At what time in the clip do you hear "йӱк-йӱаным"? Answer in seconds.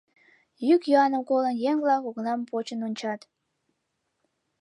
0.67-1.23